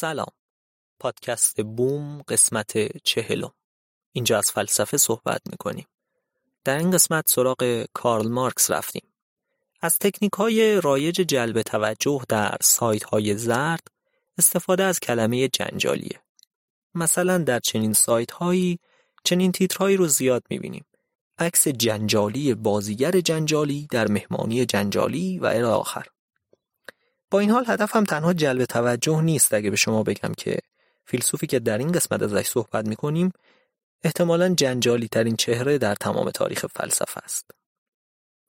[0.00, 0.32] سلام.
[1.00, 3.52] پادکست بوم قسمت چهلم.
[4.12, 5.86] اینجا از فلسفه صحبت می‌کنیم.
[6.64, 9.14] در این قسمت سراغ کارل مارکس رفتیم.
[9.80, 13.88] از تکنیک های رایج جلب توجه در سایت های زرد
[14.38, 16.22] استفاده از کلمه جنجالیه.
[16.94, 18.78] مثلا در چنین سایت هایی
[19.24, 20.84] چنین تیترهایی رو زیاد می‌بینیم.
[21.38, 26.06] عکس جنجالی بازیگر جنجالی در مهمانی جنجالی و الی آخر.
[27.30, 30.58] با این حال هدفم تنها جلب توجه نیست اگه به شما بگم که
[31.04, 33.32] فیلسوفی که در این قسمت ازش صحبت می‌کنیم
[34.04, 37.50] احتمالا جنجالی ترین چهره در تمام تاریخ فلسفه است.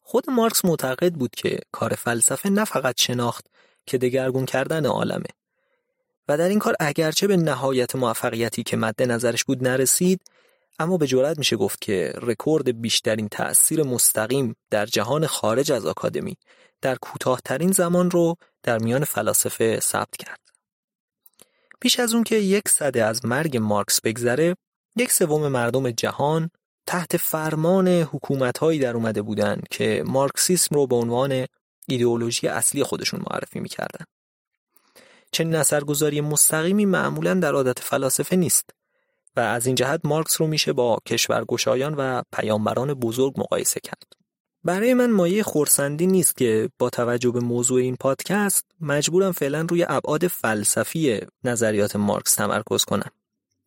[0.01, 3.45] خود مارکس معتقد بود که کار فلسفه نه فقط شناخت
[3.85, 5.29] که دگرگون کردن عالمه
[6.27, 10.21] و در این کار اگرچه به نهایت موفقیتی که مد نظرش بود نرسید
[10.79, 16.37] اما به جرات میشه گفت که رکورد بیشترین تأثیر مستقیم در جهان خارج از آکادمی
[16.81, 20.39] در کوتاهترین زمان رو در میان فلاسفه ثبت کرد.
[21.81, 24.55] پیش از اون که یک صده از مرگ مارکس بگذره،
[24.95, 26.49] یک سوم مردم جهان
[26.85, 31.45] تحت فرمان حکومتهایی در اومده بودند که مارکسیسم رو به عنوان
[31.87, 34.05] ایدئولوژی اصلی خودشون معرفی می‌کردن.
[35.31, 38.69] چنین اثرگذاری مستقیمی معمولا در عادت فلاسفه نیست
[39.35, 44.18] و از این جهت مارکس رو میشه با کشورگشایان و پیامبران بزرگ مقایسه کرد.
[44.69, 49.85] برای من مایه خورسندی نیست که با توجه به موضوع این پادکست مجبورم فعلا روی
[49.89, 53.11] ابعاد فلسفی نظریات مارکس تمرکز کنم.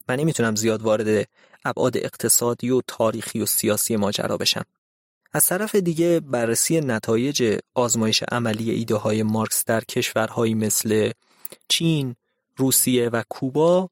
[0.08, 1.28] من نمی‌تونم زیاد وارد
[1.64, 4.64] ابعاد اقتصادی و تاریخی و سیاسی ماجرا بشم.
[5.32, 11.10] از طرف دیگه بررسی نتایج آزمایش عملی ایده های مارکس در کشورهایی مثل
[11.68, 12.16] چین،
[12.56, 13.88] روسیه و کوبا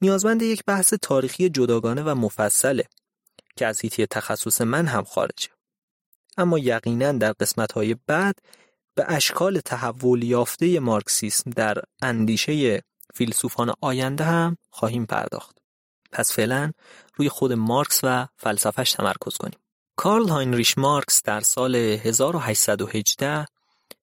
[0.00, 2.84] نیازمند یک بحث تاریخی جداگانه و مفصله
[3.56, 5.53] که از هیتی تخصص من هم خارجه.
[6.38, 8.38] اما یقینا در قسمت‌های بعد
[8.94, 12.82] به اشکال تحول یافته مارکسیسم در اندیشه
[13.14, 15.58] فیلسوفان آینده هم خواهیم پرداخت.
[16.12, 16.72] پس فعلا
[17.14, 19.58] روی خود مارکس و فلسفهش تمرکز کنیم.
[19.96, 23.46] کارل هاینریش مارکس در سال 1818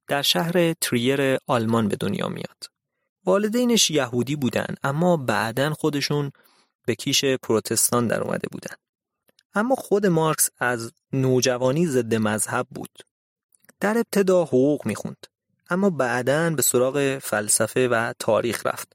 [0.08, 2.64] در شهر تریر آلمان به دنیا میاد.
[3.26, 6.32] والدینش یهودی بودن اما بعدا خودشون
[6.86, 8.76] به کیش پروتستان در اومده بودن.
[9.54, 13.00] اما خود مارکس از نوجوانی ضد مذهب بود.
[13.80, 15.28] در ابتدا حقوق می‌خوند
[15.70, 18.94] اما بعدا به سراغ فلسفه و تاریخ رفت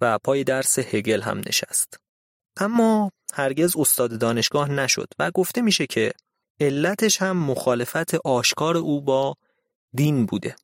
[0.00, 2.00] و پای درس هگل هم نشست.
[2.56, 6.12] اما هرگز استاد دانشگاه نشد و گفته میشه که
[6.60, 9.36] علتش هم مخالفت آشکار او با
[9.92, 10.56] دین بوده.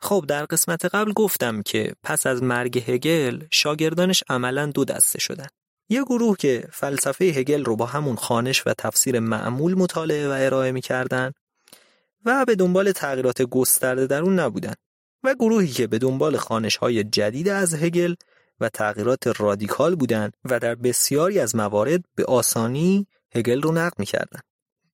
[0.00, 5.46] خب در قسمت قبل گفتم که پس از مرگ هگل شاگردانش عملا دو دسته شدن.
[5.88, 10.72] یه گروه که فلسفه هگل رو با همون خانش و تفسیر معمول مطالعه و ارائه
[10.72, 11.32] می‌کردن
[12.24, 14.74] و به دنبال تغییرات گسترده در اون نبودن
[15.24, 18.14] و گروهی که به دنبال خانش های جدید از هگل
[18.60, 24.40] و تغییرات رادیکال بودن و در بسیاری از موارد به آسانی هگل رو نقد می‌کردن.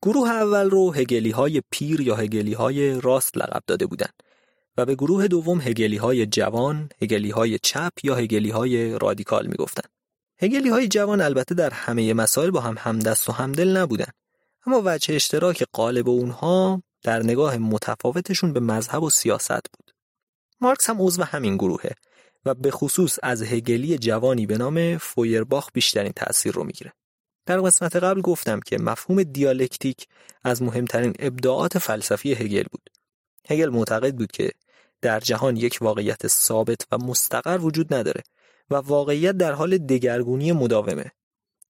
[0.03, 4.15] گروه اول رو هگلی های پیر یا هگلی های راست لقب داده بودند
[4.77, 9.94] و به گروه دوم هگلی های جوان، هگلی های چپ یا هگلی های رادیکال می‌گفتند.
[10.45, 14.11] هگلی های جوان البته در همه مسائل با هم همدست و همدل نبودن
[14.67, 19.91] اما وجه اشتراک قالب اونها در نگاه متفاوتشون به مذهب و سیاست بود.
[20.61, 21.91] مارکس هم عضو همین گروهه
[22.45, 26.93] و به خصوص از هگلی جوانی به نام فویرباخ بیشترین تأثیر رو می‌گیره.
[27.47, 30.07] در قسمت قبل گفتم که مفهوم دیالکتیک
[30.45, 32.91] از مهمترین ابداعات فلسفی هگل بود.
[33.49, 34.51] هگل معتقد بود که
[35.03, 38.23] در جهان یک واقعیت ثابت و مستقر وجود نداره
[38.71, 41.13] و واقعیت در حال دگرگونی مداومه.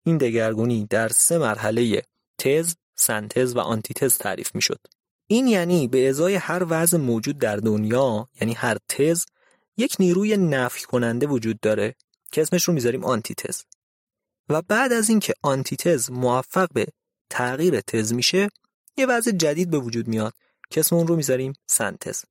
[0.05, 2.02] این دگرگونی در سه مرحله
[2.38, 4.81] تز، سنتز و آنتیتز تعریف می‌شد.
[5.26, 9.25] این یعنی به ازای هر وضع موجود در دنیا یعنی هر تز
[9.76, 11.94] یک نیروی نفی کننده وجود داره
[12.32, 13.62] که اسمش رو می‌ذاریم آنتیتز
[14.49, 16.87] و بعد از اینکه آنتیتز موفق به
[17.31, 18.49] تغییر تز میشه
[18.96, 20.35] یه وضع جدید به وجود میاد
[20.70, 22.25] که اسم اون رو می‌ذاریم سنتز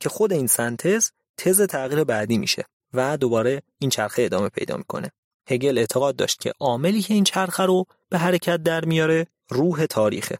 [0.00, 2.64] که خود این سنتز تز تغییر بعدی میشه
[2.94, 5.10] و دوباره این چرخه ادامه پیدا می‌کنه
[5.48, 10.38] هگل اعتقاد داشت که عاملی که این چرخه رو به حرکت در میاره روح تاریخه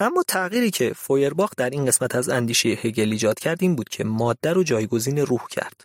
[0.00, 4.04] اما تغییری که فویرباخ در این قسمت از اندیشه هگل ایجاد کرد این بود که
[4.04, 5.84] ماده رو جایگزین روح کرد.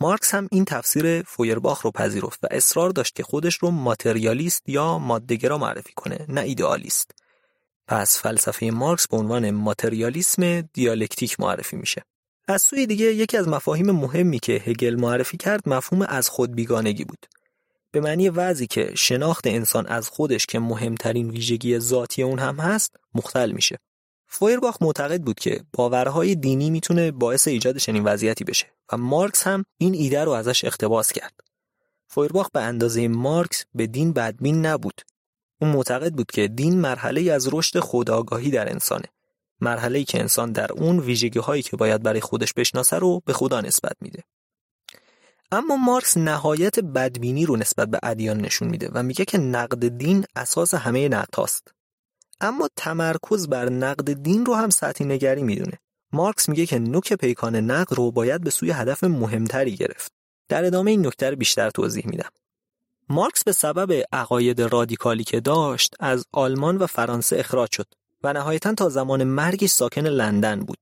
[0.00, 4.98] مارکس هم این تفسیر فویرباخ رو پذیرفت و اصرار داشت که خودش رو ماتریالیست یا
[4.98, 7.10] مادهگرا معرفی کنه نه ایدئالیست.
[7.86, 12.02] پس فلسفه مارکس به عنوان ماتریالیسم دیالکتیک معرفی میشه.
[12.50, 17.04] از سوی دیگه یکی از مفاهیم مهمی که هگل معرفی کرد مفهوم از خود بیگانگی
[17.04, 17.26] بود.
[17.92, 22.96] به معنی وضعی که شناخت انسان از خودش که مهمترین ویژگی ذاتی اون هم هست
[23.14, 23.78] مختل میشه.
[24.26, 29.64] فویرباخ معتقد بود که باورهای دینی می‌تونه باعث ایجاد چنین وضعیتی بشه و مارکس هم
[29.78, 31.40] این ایده رو ازش اقتباس کرد.
[32.08, 35.00] فویرباخ به اندازه مارکس به دین بدبین نبود.
[35.60, 39.06] اون معتقد بود که دین مرحله از رشد خداگاهی در انسانه.
[39.60, 43.60] مرحله که انسان در اون ویژگی هایی که باید برای خودش بشناسه رو به خدا
[43.60, 44.24] نسبت میده.
[45.52, 50.24] اما مارکس نهایت بدبینی رو نسبت به ادیان نشون میده و میگه که نقد دین
[50.36, 51.74] اساس همه نقد هاست.
[52.40, 55.78] اما تمرکز بر نقد دین رو هم سطحی نگری می‌دونه.
[56.12, 60.12] مارکس میگه که نوک پیکان نقد رو باید به سوی هدف مهمتری گرفت.
[60.48, 62.30] در ادامه این نکته بیشتر توضیح میدم.
[63.08, 67.86] مارکس به سبب عقاید رادیکالی که داشت از آلمان و فرانسه اخراج شد
[68.22, 70.78] و نهایتا تا زمان مرگش ساکن لندن بود.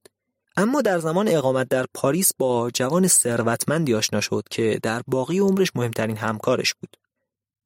[0.57, 5.69] اما در زمان اقامت در پاریس با جوان ثروتمندی آشنا شد که در باقی عمرش
[5.75, 6.97] مهمترین همکارش بود.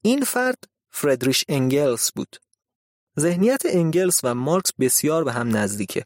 [0.02, 0.58] این فرد
[0.90, 2.36] فردریش انگلس بود.
[3.20, 6.04] ذهنیت انگلس و مارکس بسیار به هم نزدیکه.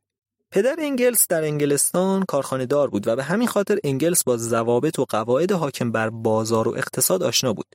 [0.51, 5.05] پدر انگلس در انگلستان کارخانه دار بود و به همین خاطر انگلس با ضوابط و
[5.05, 7.67] قواعد حاکم بر بازار و اقتصاد آشنا بود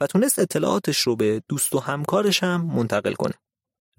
[0.00, 3.34] و تونست اطلاعاتش رو به دوست و همکارش هم منتقل کنه.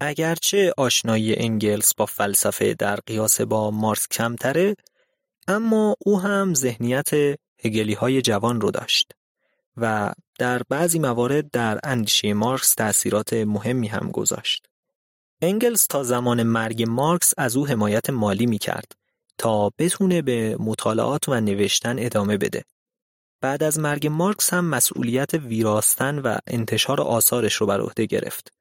[0.04, 4.76] اگرچه آشنایی انگلس با فلسفه در قیاس با مارکس کمتره
[5.48, 7.10] اما او هم ذهنیت
[7.64, 9.12] هگلی های جوان رو داشت
[9.76, 14.66] و در بعضی موارد در اندیشه مارکس تأثیرات مهمی هم گذاشت.
[15.42, 18.92] انگلس تا زمان مرگ مارکس از او حمایت مالی می کرد
[19.38, 22.64] تا بتونه به مطالعات و نوشتن ادامه بده.
[23.40, 28.52] بعد از مرگ مارکس هم مسئولیت ویراستن و انتشار آثارش رو بر عهده گرفت.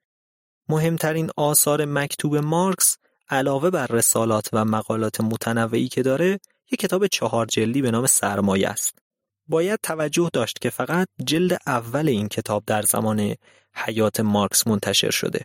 [0.70, 2.98] مهمترین آثار مکتوب مارکس
[3.30, 6.40] علاوه بر رسالات و مقالات متنوعی که داره
[6.72, 9.00] یک کتاب چهار جلدی به نام سرمایه است.
[9.48, 13.36] باید توجه داشت که فقط جلد اول این کتاب در زمان
[13.74, 15.42] حیات مارکس منتشر شده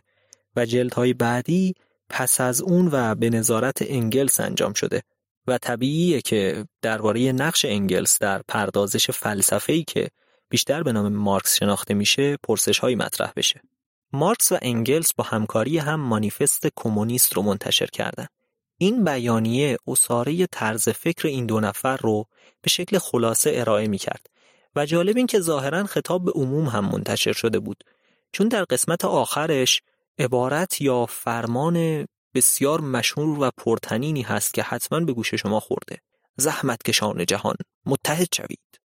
[0.55, 1.73] و جلدهای بعدی
[2.09, 5.01] پس از اون و به نظارت انگلس انجام شده
[5.47, 10.09] و طبیعیه که درباره نقش انگلس در پردازش فلسفه‌ای که
[10.49, 13.61] بیشتر به نام مارکس شناخته میشه پرسش مطرح بشه.
[14.13, 18.29] مارکس و انگلس با همکاری هم مانیفست کمونیست رو منتشر کردند.
[18.81, 22.25] این بیانیه اصاره طرز فکر این دو نفر رو
[22.61, 24.27] به شکل خلاصه ارائه می کرد
[24.75, 27.83] و جالب این که ظاهرا خطاب به عموم هم منتشر شده بود
[28.31, 29.81] چون در قسمت آخرش
[30.19, 35.97] عبارت یا فرمان بسیار مشهور و پرتنینی هست که حتما به گوش شما خورده
[36.37, 38.78] زحمت کشان جهان متحد شوید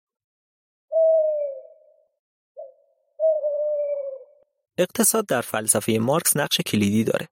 [4.78, 7.28] اقتصاد در فلسفه مارکس نقش کلیدی داره.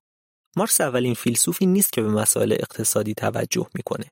[0.57, 4.05] مارکس اولین فیلسوفی نیست که به مسائل اقتصادی توجه می‌کنه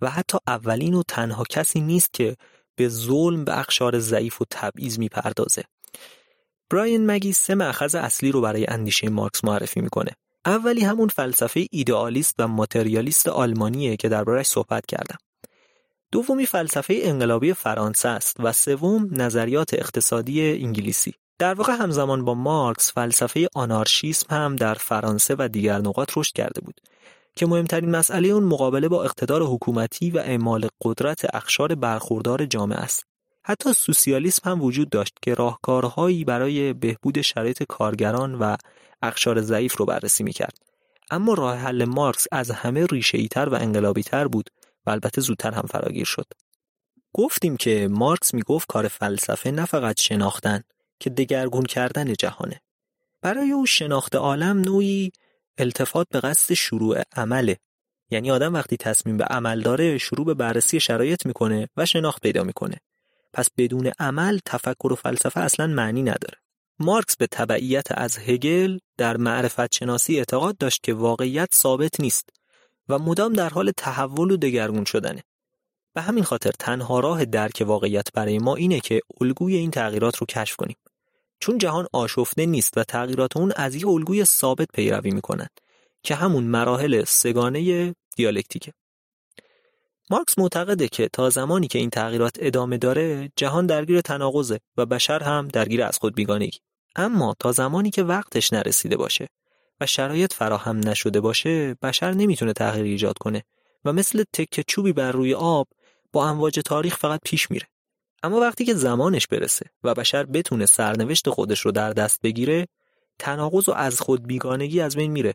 [0.00, 2.36] و حتی اولین و تنها کسی نیست که
[2.76, 5.64] به ظلم به اقشار ضعیف و تبعیض می‌پردازه.
[6.70, 10.10] براین مگی سه مأخذ اصلی رو برای اندیشه مارکس معرفی می‌کنه.
[10.46, 15.18] اولی همون فلسفه ایدئالیست و ماتریالیست آلمانیه که دربارش صحبت کردم.
[16.12, 21.14] دومی فلسفه انقلابی فرانسه است و سوم نظریات اقتصادی انگلیسی.
[21.40, 26.60] در واقع همزمان با مارکس فلسفه آنارشیسم هم در فرانسه و دیگر نقاط رشد کرده
[26.60, 26.80] بود
[27.36, 33.04] که مهمترین مسئله اون مقابله با اقتدار حکومتی و اعمال قدرت اخشار برخوردار جامعه است.
[33.42, 38.56] حتی سوسیالیسم هم وجود داشت که راهکارهایی برای بهبود شرایط کارگران و
[39.02, 40.58] اخشار ضعیف رو بررسی می‌کرد.
[41.10, 44.50] اما راه حل مارکس از همه ریشه تر و انقلابی تر بود
[44.86, 46.26] و البته زودتر هم فراگیر شد.
[47.12, 50.62] گفتیم که مارکس می‌گفت کار فلسفه نه فقط شناختن
[51.00, 52.60] که دگرگون کردن جهانه.
[53.22, 55.12] برای او شناخت عالم نوعی
[55.58, 57.56] التفات به قصد شروع عمله.
[58.10, 62.44] یعنی آدم وقتی تصمیم به عمل داره شروع به بررسی شرایط می‌کنه و شناخت پیدا
[62.44, 62.76] می‌کنه.
[63.32, 66.38] پس بدون عمل تفکر و فلسفه اصلا معنی نداره.
[66.78, 72.28] مارکس به تبعیت از هگل در معرفت شناسی اعتقاد داشت که واقعیت ثابت نیست
[72.88, 75.22] و مدام در حال تحول و دگرگون شدنه.
[75.94, 80.26] به همین خاطر تنها راه درک واقعیت برای ما اینه که الگوی این تغییرات رو
[80.26, 80.76] کشف کنیم.
[81.40, 85.46] چون جهان آشفته نیست و تغییرات اون از یه الگوی ثابت پیروی می‌کنن
[86.02, 88.72] که همون مراحل سگانه دیالکتیکه.
[90.10, 95.22] مارکس معتقده که تا زمانی که این تغییرات ادامه داره جهان درگیر تناقضه و بشر
[95.22, 96.58] هم درگیر از خود بیگانگی.
[96.96, 99.28] اما تا زمانی که وقتش نرسیده باشه
[99.80, 103.44] و شرایط فراهم نشده باشه بشر نمی‌تونه تغییر ایجاد کنه
[103.84, 105.68] و مثل تکه چوبی بر روی آب
[106.12, 107.66] با امواج تاریخ فقط پیش میره.
[108.22, 112.68] اما وقتی که زمانش برسه و بشر بتونه سرنوشت خودش رو در دست بگیره
[113.18, 115.34] تناقض و از خود بیگانگی از بین میره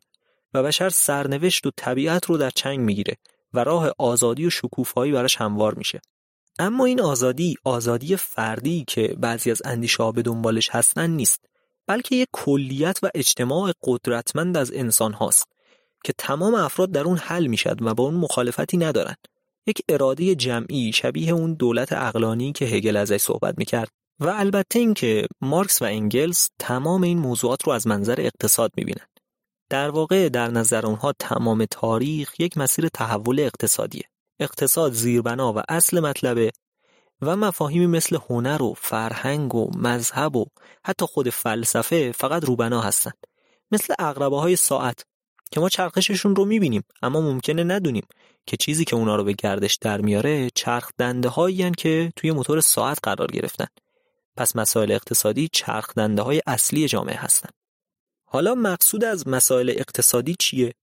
[0.53, 3.17] و بشر سرنوشت و طبیعت رو در چنگ می‌گیره
[3.53, 6.01] و راه آزادی و شکوفایی براش هموار میشه.
[6.59, 11.45] اما این آزادی آزادی فردی که بعضی از اندیشه به دنبالش هستن نیست
[11.87, 15.47] بلکه یک کلیت و اجتماع قدرتمند از انسان هاست
[16.03, 19.15] که تمام افراد در اون حل می‌شد و با اون مخالفتی ندارن.
[19.67, 23.89] یک اراده جمعی شبیه اون دولت اقلانی که هگل ازش صحبت می‌کرد.
[24.19, 29.05] و البته اینکه مارکس و انگلز تمام این موضوعات رو از منظر اقتصاد می‌بینن.
[29.69, 34.03] در واقع در نظر اونها تمام تاریخ یک مسیر تحول اقتصادیه.
[34.39, 36.51] اقتصاد زیربنا و اصل مطلبه
[37.21, 40.45] و مفاهیمی مثل هنر و فرهنگ و مذهب و
[40.85, 43.17] حتی خود فلسفه فقط روبنا هستند
[43.71, 45.05] مثل اقربه های ساعت
[45.51, 48.07] که ما چرخششون رو می‌بینیم اما ممکنه ندونیم
[48.45, 52.61] که چیزی که اونا رو به گردش در میاره چرخ دنده هایی که توی موتور
[52.61, 53.67] ساعت قرار گرفتن.
[54.37, 57.53] پس مسائل اقتصادی چرخ دنده های اصلی جامعه هستند
[58.25, 60.73] حالا مقصود از مسائل اقتصادی چیه؟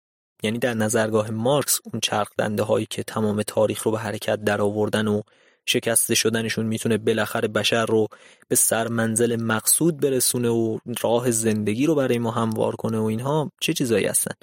[0.42, 4.60] یعنی در نظرگاه مارکس اون چرخ دنده هایی که تمام تاریخ رو به حرکت در
[4.60, 5.22] آوردن و
[5.66, 8.06] شکسته شدنشون می‌تونه بالاخره بشر رو
[8.48, 13.52] به سر منزل مقصود برسونه و راه زندگی رو برای ما هموار کنه و اینها
[13.60, 14.34] چه چیزایی هستن؟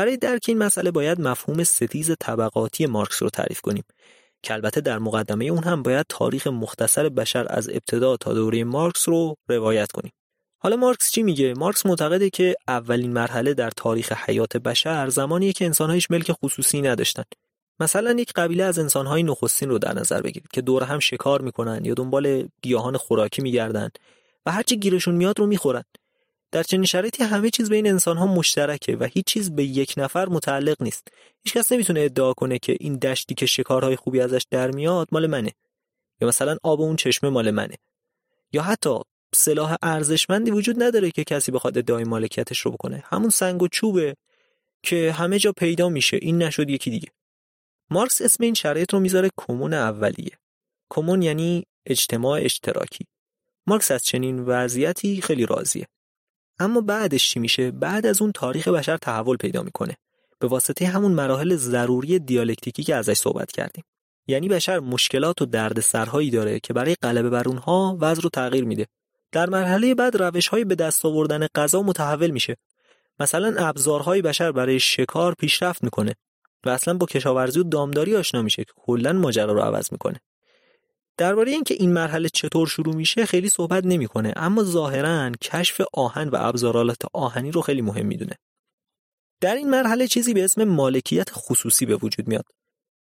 [0.00, 3.84] برای درک این مسئله باید مفهوم ستیز طبقاتی مارکس رو تعریف کنیم.
[4.42, 9.08] که البته در مقدمه اون هم باید تاریخ مختصر بشر از ابتدا تا دوره مارکس
[9.08, 10.12] رو روایت کنیم.
[10.58, 15.64] حالا مارکس چی میگه؟ مارکس معتقده که اولین مرحله در تاریخ حیات بشر زمانیه که
[15.64, 17.24] انسانهایش ملک خصوصی نداشتن.
[17.80, 21.84] مثلا یک قبیله از انسانهای نخستین رو در نظر بگیرید که دور هم شکار می‌کنن
[21.84, 23.88] یا دنبال گیاهان خوراکی میگردن
[24.46, 25.84] و هرچی گیرشون میاد رو می‌خورن.
[26.52, 30.82] در چنین شرایطی همه چیز بین انسانها مشترکه و هیچ چیز به یک نفر متعلق
[30.82, 31.08] نیست.
[31.44, 35.26] هیچ کس نمی‌تونه ادعا کنه که این دشتی که شکارهای خوبی ازش در میاد مال
[35.26, 35.52] منه.
[36.20, 37.76] یا مثلا آب اون چشمه مال منه.
[38.52, 38.98] یا حتی
[39.34, 43.02] سلاح ارزشمندی وجود نداره که کسی بخواد ادعای مالکیتش رو بکنه.
[43.06, 44.16] همون سنگ و چوبه
[44.82, 46.18] که همه جا پیدا میشه.
[46.22, 47.08] این نشد یکی دیگه.
[47.90, 50.38] مارکس اسم این شرایط رو می‌ذاره کمون اولیه.
[50.90, 53.06] کمون یعنی اجتماع اشتراکی.
[53.66, 55.86] مارکس از چنین وضعیتی خیلی راضیه.
[56.60, 59.96] اما بعدش چی میشه؟ بعد از اون تاریخ بشر تحول پیدا می‌کنه.
[60.38, 63.84] به واسطه همون مراحل ضروری دیالکتیکی که ازش صحبت کردیم.
[64.26, 68.86] یعنی بشر مشکلات و دردسرهایی داره که برای غلبه بر اونها وضع رو تغییر میده.
[69.32, 72.56] در مرحله بعد روش های به دست آوردن غذا متحول میشه.
[73.20, 76.14] مثلا ابزارهای بشر برای شکار پیشرفت می‌کنه
[76.66, 80.20] و اصلا با کشاورزی و دامداری آشنا میشه که کلا ماجرا رو عوض می‌کنه.
[81.20, 86.36] درباره اینکه این مرحله چطور شروع میشه خیلی صحبت نمی‌کنه اما ظاهرا کشف آهن و
[86.38, 88.34] ابزارالات آهنی رو خیلی مهم می‌دونه.
[89.40, 92.44] در این مرحله چیزی به اسم مالکیت خصوصی به وجود میاد.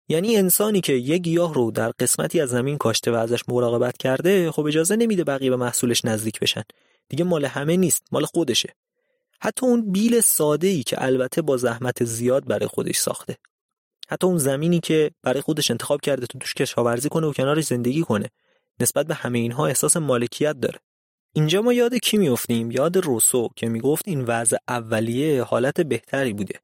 [0.09, 4.51] یعنی انسانی که یک گیاه رو در قسمتی از زمین کاشته و ازش مراقبت کرده
[4.51, 6.63] خب اجازه نمیده بقیه به محصولش نزدیک بشن.
[7.09, 8.75] دیگه مال همه نیست مال خودشه.
[9.41, 13.37] حتی اون بیل ساده ای که البته با زحمت زیاد برای خودش ساخته.
[14.09, 18.03] حتی اون زمینی که برای خودش انتخاب کرده تو توش کشاورزی کنه و کنارش زندگی
[18.03, 18.31] کنه
[18.81, 20.79] نسبت به همه اینها احساس مالکیت داره.
[21.33, 26.55] اینجا ما یاد کی میافتیم؟ یاد روسو که می‌گفت این وضع اولیه حالت بهتری بوده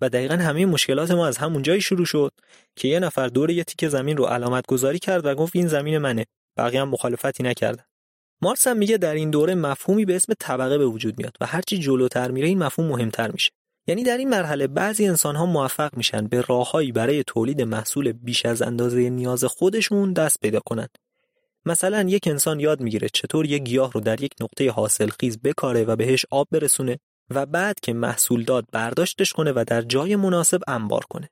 [0.00, 2.32] و دقیقا همه مشکلات ما از همون جایی شروع شد
[2.76, 5.98] که یه نفر دور یه تیکه زمین رو علامت گذاری کرد و گفت این زمین
[5.98, 7.84] منه بقیه هم مخالفتی نکردن.
[8.42, 11.78] مارکس هم میگه در این دوره مفهومی به اسم طبقه به وجود میاد و هرچی
[11.78, 13.50] جلوتر میره این مفهوم مهمتر میشه.
[13.86, 18.46] یعنی در این مرحله بعضی انسان ها موفق میشن به راههایی برای تولید محصول بیش
[18.46, 20.90] از اندازه نیاز خودشون دست پیدا کنند.
[21.64, 25.84] مثلا یک انسان یاد می‌گیره چطور یک گیاه رو در یک نقطه حاصل خیز بکاره
[25.84, 26.98] و بهش آب برسونه
[27.30, 31.30] و بعد که محصول داد برداشتش کنه و در جای مناسب انبار کنه.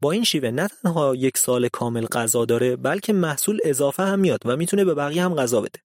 [0.00, 4.40] با این شیوه نه تنها یک سال کامل غذا داره بلکه محصول اضافه هم میاد
[4.44, 5.80] و می‌تونه به بقیه هم غذا بده.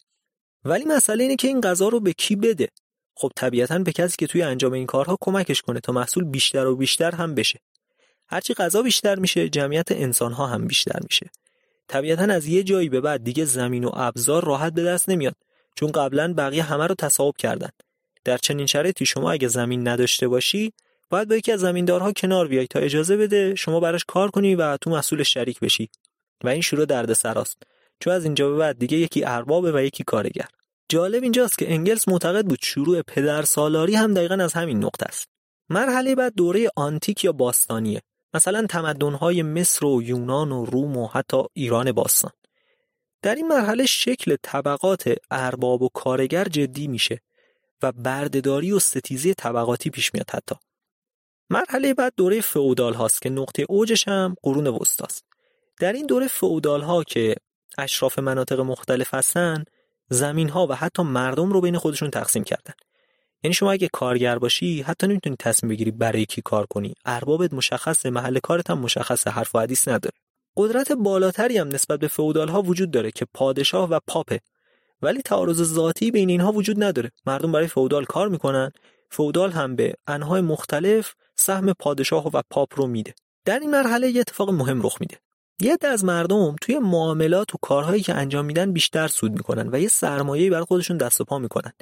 [0.66, 2.70] ولی مسئله اینه که این غذا رو به کی بده
[3.16, 6.76] خب طبیعتا به کسی که توی انجام این کارها کمکش کنه تا محصول بیشتر و
[6.76, 7.60] بیشتر هم بشه.
[8.28, 11.30] هرچی غذا بیشتر میشه جمعیت انسانها هم بیشتر میشه.
[11.88, 15.36] طبیعتا از یه جایی به بعد دیگه زمین و ابزار راحت به دست نمیاد
[15.76, 17.70] چون قبلا بقیه همه رو تصاحب کردن.
[18.24, 20.74] در چنین شرایطی شما اگه زمین نداشته باشی
[21.10, 24.78] باید با یکی از زمیندارها کنار بیای تا اجازه بده شما براش کار کنی و
[24.78, 25.90] تو مسئول شریک بشی.
[26.44, 27.64] و این شروع درد سراست
[28.00, 30.48] چون از اینجا به بعد دیگه یکی اربابه و یکی کارگر.
[30.90, 35.28] جالب اینجاست که انگلس معتقد بود شروع پدر سالاری هم دقیقا از همین نقطه است.
[35.70, 38.02] مرحله بعد دوره آنتیک یا باستانیه.
[38.34, 42.32] مثلا تمدن‌های مصر و یونان و روم و حتی ایران باستان.
[43.22, 47.22] در این مرحله شکل طبقات ارباب و کارگر جدی میشه
[47.84, 50.56] و بردهداری و ستیزی طبقاتی پیش میاد حتی.
[51.50, 55.26] مرحله بعد دوره فئودال هاست که نقطه اوجش هم قرون وسطاست.
[55.80, 57.36] در این دوره فئودال ها که
[57.78, 59.64] اشراف مناطق مختلف هستن
[60.10, 62.74] زمین ها و حتی مردم رو بین خودشون تقسیم کردن.
[63.44, 66.94] یعنی شما اگه کارگر باشی حتی نمی‌تونی تصمیم بگیری برای کی کار کنی.
[67.06, 70.16] اربابت مشخصه محل کارت هم مشخصه حرف و حدیث نداره.
[70.58, 74.40] قدرت بالاتری هم نسبت به فئودال ها وجود داره که پادشاه و پاپه.
[75.02, 77.12] ولی تعارض ذاتی بین اینها وجود نداره.
[77.26, 78.72] مردم برای فئودال کار می‌کنن.
[79.12, 83.14] فئودال هم به انهای مختلف سهم پادشاه و پاپ رو میده.
[83.46, 85.18] در این مرحله یه اتفاق مهم رخ میده.
[85.62, 89.88] یه از مردم توی معاملات و کارهایی که انجام میدن بیشتر سود می‌کنن و یه
[89.88, 91.74] سرمایه‌ای برای خودشون دست و پا می‌کنن.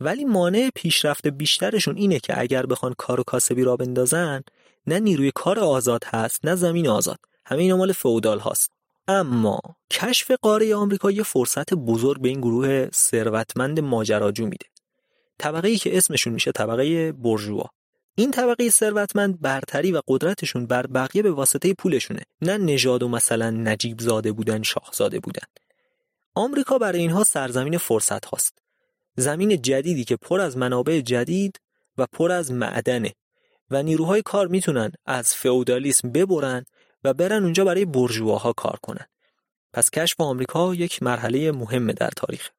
[0.00, 4.42] ولی مانع پیشرفت بیشترشون اینه که اگر بخوان کار و کاسبی را بندازن
[4.86, 7.18] نه نیروی کار آزاد هست نه زمین آزاد.
[7.46, 8.72] همه اینا مال فئودال هاست.
[9.08, 9.60] اما
[9.90, 14.66] کشف قاره آمریکا یه فرصت بزرگ به این گروه ثروتمند ماجراجو میده.
[15.38, 17.70] طبقه ای که اسمشون میشه طبقه برجوا
[18.18, 22.22] این طبقه ثروتمند برتری و قدرتشون بر بقیه به واسطه پولشونه.
[22.42, 25.46] نه نژاد و مثلا نجیب زاده بودن شاهزاده بودن.
[26.34, 28.58] آمریکا برای اینها سرزمین فرصت هاست.
[29.16, 31.60] زمین جدیدی که پر از منابع جدید
[31.98, 33.12] و پر از معدنه
[33.70, 36.64] و نیروهای کار می‌تونن از فئودالیسم ببرن
[37.04, 39.06] و برن اونجا برای برجواها کار کنن.
[39.72, 42.50] پس کشف آمریکا یک مرحله مهمه در تاریخ.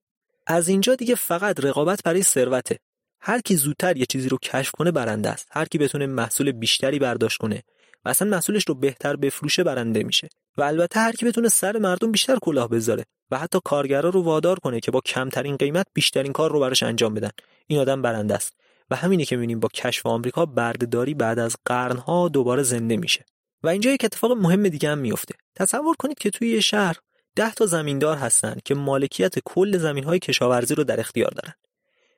[0.48, 2.80] از اینجا دیگه فقط رقابت برای ثروته.
[3.22, 5.48] هر کی زودتر یه چیزی رو کشف کنه برنده است.
[5.52, 7.64] هر کی بتونه محصول بیشتری برداشت کنه
[8.06, 10.30] و اصلا محصولش رو بهتر بفروشه برنده میشه.
[10.58, 14.60] و البته هر کی بتونه سر مردم بیشتر کلاه بذاره و حتی کارگرا رو وادار
[14.60, 17.32] کنه که با کمترین قیمت بیشترین کار رو براش انجام بدن.
[17.68, 18.54] این آدم برنده است.
[18.92, 23.26] و همینه که می‌بینیم با کشف آمریکا بردهداری بعد از قرنها دوباره زنده میشه.
[23.64, 26.96] و اینجا یک اتفاق مهم دیگه هم میفته تصور کنید که توی یه شهر
[27.36, 31.54] ده تا زمیندار هستن که مالکیت کل زمین های کشاورزی رو در اختیار دارن.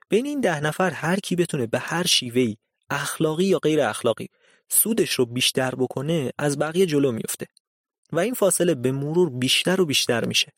[0.09, 2.57] بین این ده نفر هر کی بتونه به هر شیوهی
[2.89, 4.27] اخلاقی یا غیر اخلاقی
[4.69, 7.47] سودش رو بیشتر بکنه از بقیه جلو میفته
[8.11, 10.53] و این فاصله به مرور بیشتر و بیشتر میشه.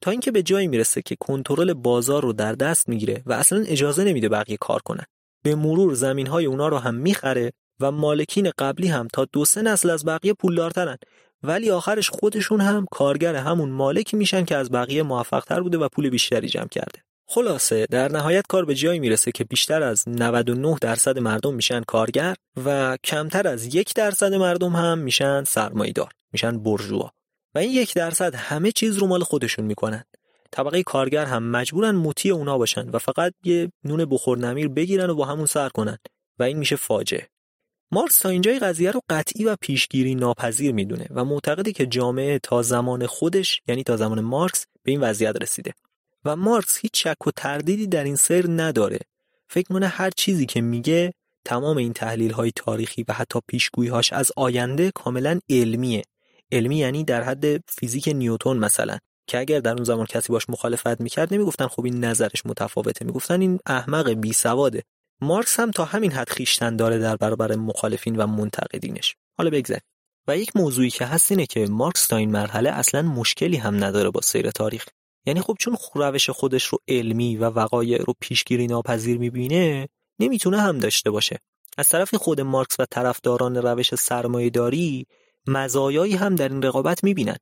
[0.00, 4.04] تا اینکه به جایی می‌رسه که کنترل بازار رو در دست می‌گیره و اصلا اجازه
[4.04, 5.04] نمیده بقیه کار کنن.
[5.42, 9.62] به مرور زمین های اونا رو هم می‌خره و مالکین قبلی هم تا دو سه
[9.62, 10.98] نسل از بقیه پولدارترن.
[11.42, 16.10] ولی آخرش خودشون هم کارگر همون مالکی میشن که از بقیه موفقتر بوده و پول
[16.10, 17.04] بیشتری جمع کرده.
[17.26, 22.36] خلاصه در نهایت کار به جایی می‌رسه که بیشتر از 99 درصد مردم میشن کارگر
[22.64, 27.10] و کمتر از یک درصد مردم هم میشن سرمایدار میشن برجوا.
[27.54, 30.04] و این یک درصد همه چیز رو مال خودشون می‌کنن.
[30.50, 35.14] طبقه کارگر هم مجبورن مطیع اونا باشن و فقط یه نون بخور نمیر بگیرن و
[35.14, 35.98] با همون سر کنن
[36.38, 37.28] و این میشه فاجعه.
[37.90, 42.62] مارکس تا اینجای قضیه رو قطعی و پیشگیری ناپذیر می‌دونه و معتقده که جامعه تا
[42.62, 45.74] زمان خودش یعنی تا زمان مارکس به این وضعیت رسیده.
[46.24, 48.98] و مارکس هیچ شک و تردیدی در این سر نداره.
[49.48, 51.12] فکر کنه هر چیزی که میگه
[51.44, 56.02] تمام این تحلیل های تاریخی و حتی پیشگویی هاش از آینده کاملا علمیه.
[56.52, 61.00] علمی یعنی در حد فیزیک نیوتون مثلا که اگر در اون زمان کسی باش مخالفت
[61.00, 64.82] می‌کرد نمی‌گفتن خب این نظرش متفاوته می‌گفتن این احمق بی سواده.
[65.20, 69.16] مارکس هم تا همین حد خیشتن داره در برابر مخالفین و منتقدینش.
[69.38, 69.82] حالا بگذاریم
[70.28, 74.10] و یک موضوعی که هست اینه که مارکس تا این مرحله اصلا مشکلی هم نداره
[74.10, 74.86] با سیر تاریخ.
[75.26, 80.78] یعنی خب چون روش خودش رو علمی و وقایع رو پیشگیری ناپذیر می‌بینه نمی‌تونه هم
[80.78, 81.38] داشته باشه.
[81.78, 85.06] از طرف خود مارکس و طرفداران روش سرمایهداری
[85.46, 87.36] مزایایی هم در این رقابت می‌بینن.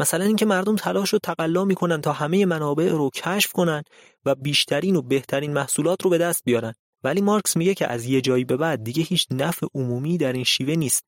[0.00, 3.82] مثلا اینکه مردم تلاش رو تقلا می‌کنن تا همه منابع رو کشف کنن
[4.24, 6.74] و بیشترین و بهترین محصولات رو به دست بیارن.
[7.04, 10.44] ولی مارکس میگه که از یه جایی به بعد دیگه هیچ نفع عمومی در این
[10.44, 11.04] شیوه نیست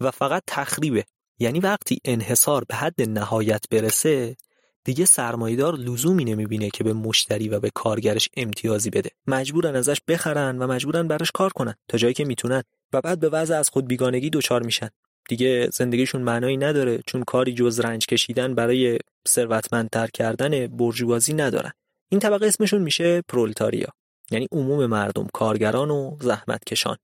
[0.00, 1.04] و فقط تخریبه.
[1.38, 4.36] یعنی وقتی انحصار به حد نهایت برسه
[4.84, 9.10] دیگه سرمایدار لزومی نمی‌بینه که به مشتری و به کارگرش امتیازی بده.
[9.26, 12.62] مجبورن ازش بخرن و مجبورن براش کار کنن تا جایی که می‌تونن.
[12.92, 14.88] و بعد به وضع از خود بیگانگی دچار میشن.
[15.28, 21.72] دیگه زندگیشون معنایی نداره چون کاری جز رنج کشیدن برای ثروتمندتر کردن برجوازی ندارن.
[22.08, 23.88] این طبقه اسمشون میشه پرولتاریا.
[24.30, 26.96] یعنی عموم مردم کارگران و زحمتکشان.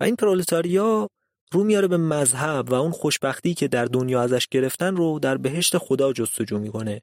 [0.00, 1.08] و این پرولتاریا
[1.52, 5.78] رو میاره به مذهب و اون خوشبختی که در دنیا ازش گرفتن رو در بهشت
[5.78, 7.02] خدا جستجو می‌کنه.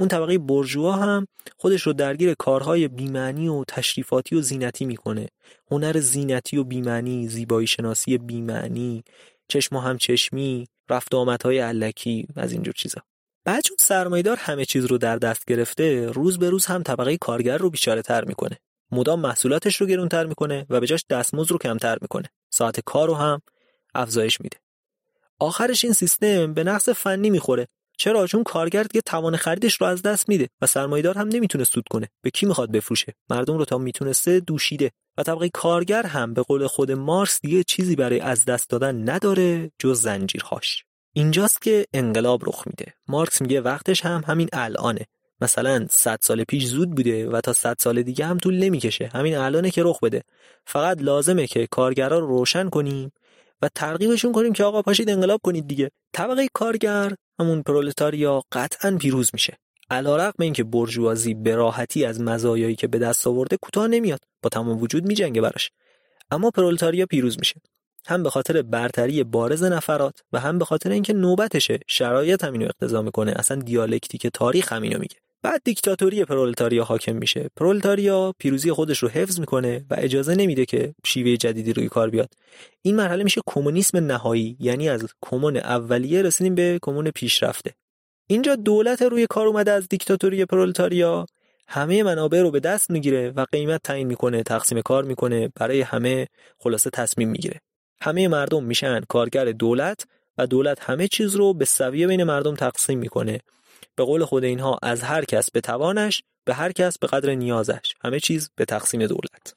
[0.00, 1.26] اون طبقه برجوا هم
[1.56, 5.28] خودش رو درگیر کارهای بیمعنی و تشریفاتی و زینتی می‌کنه.
[5.70, 9.04] هنر زینتی و بیمعنی زیبایی شناسی بیمعنی
[9.48, 13.00] چشم و همچشمی رفت آمدهای علکی از اینجور چیزا.
[13.44, 17.58] بعد چون سرمایدار همه چیز رو در دست گرفته روز به روز هم طبقه کارگر
[17.58, 18.58] رو بیچاره تر می‌کنه.
[18.90, 22.28] مدام محصولاتش رو گرونتر می‌کنه و به جاش دستمزد رو کمتر می‌کنه.
[22.50, 23.42] ساعت کار رو هم
[23.94, 24.56] افزایش میده.
[25.38, 27.68] آخرش این سیستم به نقص فنی می‌خوره.
[27.98, 31.84] چرا؟ چون کارگر دیگه توان خریدش رو از دست میده و سرمایدار هم نمی‌تونه سود
[31.90, 32.08] کنه.
[32.22, 36.66] به کی می‌خواد بفروشه؟ مردم رو تا می‌تونسته دوشیده و طبقه کارگر هم به قول
[36.66, 40.84] خود مارس دیگه چیزی برای از دست دادن نداره جز زنجیرهاش.
[41.12, 42.94] اینجاست که انقلاب رخ میده.
[43.08, 45.06] مارکس میگه وقتش هم همین الانه.
[45.40, 49.10] مثلا 100 سال پیش زود بوده و تا 100 سال دیگه هم طول نمی‌کشه.
[49.14, 50.22] همین الانه که رخ بده.
[50.66, 53.12] فقط لازمه که کارگرا رو روشن کنیم
[53.62, 55.90] و ترغیبشون کنیم که آقا پاشید انقلاب کنید دیگه.
[56.12, 59.58] طبقه کارگر همون پرولتاریا قطعا پیروز میشه.
[59.90, 64.82] علیرغم اینکه برجوازی به راحتی از مزایایی که به دست آورده کوتاه نمیاد با تمام
[64.82, 65.70] وجود میجنگه براش.
[66.30, 67.60] اما پرولتاریا پیروز میشه.
[68.06, 73.02] هم به خاطر برتری بارز نفرات و هم به خاطر اینکه نوبتشه شرایط همینو اقتضا
[73.02, 73.32] می‌کنه.
[73.36, 75.16] اصلا دیالکتیک تاریخ همینو میگه.
[75.44, 77.50] بعد دیکتاتوری پرولتاریا حاکم میشه.
[77.56, 82.28] پرولتاریا پیروزی خودش رو حفظ می‌کنه و اجازه نمیده که شیوه جدیدی روی کار بیاد.
[82.82, 87.74] این مرحله میشه کمونیسم نهایی یعنی از کمون اولیه رسیدیم به کمون پیشرفته.
[88.26, 91.26] اینجا دولت روی کار اومده از دیکتاتوری پرولتاریا.
[91.68, 96.26] همه منابع رو به دست می‌گیره و قیمت تعیین می‌کنه تقسیم کار می‌کنه برای همه
[96.58, 97.60] خلاصه تصمیم می‌گیره.
[98.00, 100.04] همه مردم میشن کارگر دولت
[100.38, 103.40] و دولت همه چیز رو به سویه بین مردم تقسیم می‌کنه.
[103.96, 107.94] به قول خود اینها از هر کس به توانش به هر کس به قدر نیازش.
[108.04, 109.54] همه چیز به تقسیم دولت.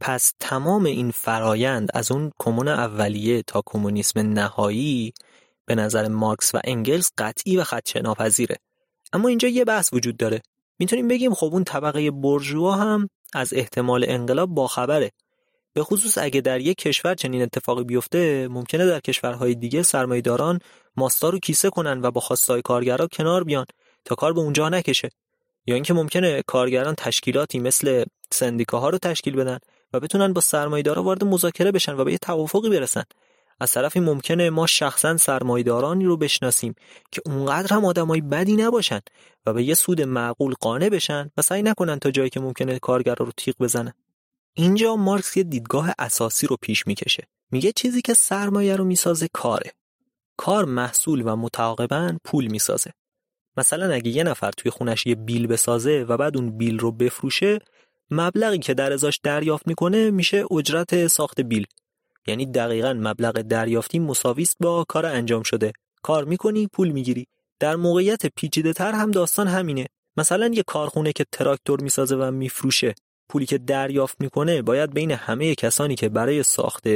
[0.00, 5.12] پس تمام این فرایند از اون کمون اولیه تا کمونیسم نهایی
[5.66, 8.56] به نظر مارکس و انگلز قطعی و خدشه ناپذیره
[9.12, 10.42] اما اینجا یه بحث وجود داره.
[10.78, 15.10] می‌تونیم بگیم خب اون طبقه برجوا هم از احتمال انقلاب باخبره.
[15.74, 20.58] به خصوص اگه در یک کشور چنین اتفاقی بیفته ممکنه در کشورهای دیگه سرمایداران
[20.96, 23.66] ماستا رو کیسه کنن و با خواستای کارگرا کنار بیان
[24.04, 25.08] تا کار به اونجا نکشه.
[25.66, 29.58] یا اینکه ممکنه کارگران تشکیلاتی مثل سندیکاها رو تشکیل بدن
[29.92, 33.02] و بتونن با سرمایدارا وارد مذاکره بشن و به یه توافقی برسن.
[33.60, 36.74] از طرفی ممکنه ما شخصا سرمایدارانی رو بشناسیم
[37.12, 39.00] که اونقدر هم آدمای بدی نباشن
[39.46, 43.26] و به یه سود معقول قانع بشن و سعی نکنن تا جایی که ممکنه کارگرا
[43.26, 43.92] رو تیغ بزنن.
[44.54, 47.26] اینجا مارکس یه دیدگاه اساسی رو پیش می‌کشه.
[47.50, 49.72] میگه چیزی که سرمایه رو می‌سازه کاره.
[50.36, 52.92] کار محصول و متعاقبا پول می‌سازه.
[53.56, 57.58] مثلا اگه یه نفر توی خونش یه بیل بسازه و بعد اون بیل رو بفروشه
[58.10, 61.66] مبلغی که در ازاش دریافت می‌کنه میشه اجرت ساخت بیل.
[62.26, 65.72] یعنی دقیقا مبلغ دریافتی مساویست با کار انجام شده.
[66.02, 67.26] کار می‌کنی پول می‌گیری.
[67.60, 69.86] در موقعیت پیچیده تر هم داستان همینه.
[70.16, 72.94] مثلا یه کارخونه که تراکتور می‌سازه و میفروشه
[73.28, 76.86] پولی که دریافت می‌کنه باید بین همه کسانی که برای ساخت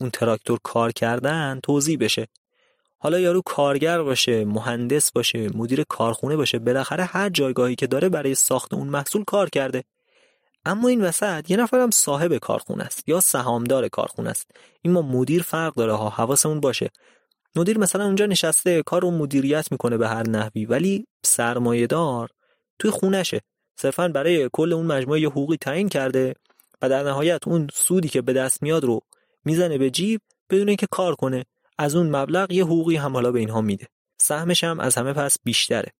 [0.00, 2.26] اون تراکتور کار کردن توضیح بشه.
[3.06, 8.34] حالا یارو کارگر باشه مهندس باشه مدیر کارخونه باشه بالاخره هر جایگاهی که داره برای
[8.34, 9.84] ساخت اون محصول کار کرده.
[10.64, 14.50] اما این وسط یه نفرم صاحب کارخونه است یا سهامدار کارخونه است.
[14.82, 16.90] این ما مدیر فرق داره ها حواسمون باشه.
[17.56, 22.28] مدیر مثلا اونجا نشسته کار رو مدیریت می‌کنه به هر نحوی ولی سرمایه دار
[22.78, 23.40] توی خونشه
[23.76, 26.34] صرفا برای کل اون مجموعه یه حقوقی تعیین کرده
[26.82, 29.00] و در نهایت اون سودی که به دست میاد رو
[29.44, 31.44] می‌زنه به جیب بدون اینکه کار کنه.
[31.78, 33.86] از اون مبلغ یه حقوقی هم حالا به اینها میده.
[34.20, 35.92] سهمش هم از همه پس بیشتره.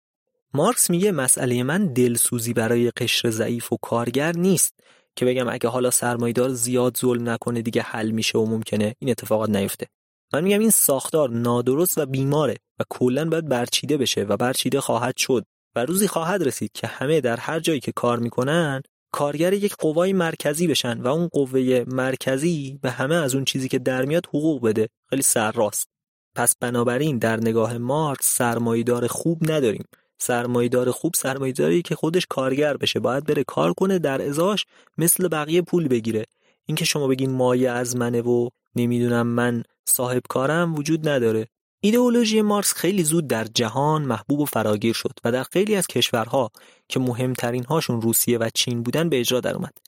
[0.55, 4.75] مارکس میگه مسئله من دلسوزی برای قشر ضعیف و کارگر نیست.
[5.17, 9.51] که بگم اگه حالا سرمایدار زیاد ظلم نکنه دیگه حل میشه و ممکنه این اتفاقات
[9.51, 9.87] نیفته.
[10.33, 15.17] من میگم این ساختار نادرست و بیماره و کلا باید برچیده بشه و برچیده خواهد
[15.17, 15.45] شد
[15.77, 20.12] و روزی خواهد رسید که همه در هر جایی که کار می‌کنن کارگر یک قوای
[20.12, 24.62] مرکزی بشن و اون قوه مرکزی به همه از اون چیزی که در میاد حقوق
[24.66, 24.88] بده.
[25.11, 25.88] خیلی سرراست
[26.35, 29.85] پس بنابراین در نگاه مارکس سرمایدار خوب نداریم.
[30.19, 33.01] سرمایدار خوب سرمایداری که خودش کارگر بشه.
[33.01, 34.64] باید بره کار کنه در ازاش
[34.99, 36.25] مثل بقیه پول بگیره.
[36.66, 41.49] اینکه شما بگین مایه از منه و نمی‌دونم من صاحب کارم وجود نداره.
[41.81, 46.51] ایدئولوژی مارکس خیلی زود در جهان محبوب و فراگیر شد و در خیلی از کشورها
[46.88, 49.79] که مهمترین هاشون روسیه و چین بودن به اجرا در اومد.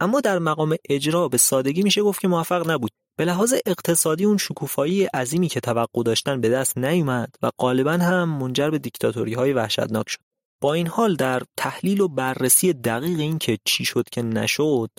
[0.00, 2.90] اما در مقام اجرا به سادگی میشه گفت که موفق نبود.
[3.16, 8.28] به لحاظ اقتصادی اون شکوفایی عظیمی که توقع داشتن به دست نیومد و غالبا هم
[8.28, 10.20] منجر به دیکتاتوری های وحشتناک شد.
[10.60, 14.90] با این حال در تحلیل و بررسی دقیق این که چی شد که نشد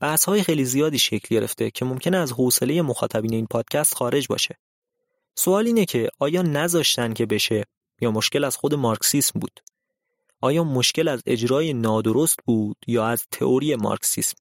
[0.00, 4.58] بحث های خیلی زیادی شکل گرفته که ممکنه از حوصله مخاطبین این پادکست خارج باشه.
[5.36, 7.64] سوال اینه که آیا نذاشتن که بشه
[8.00, 9.60] یا مشکل از خود مارکسیسم بود؟
[10.40, 14.36] آیا مشکل از اجرای نادرست بود یا از تئوری مارکسیسم؟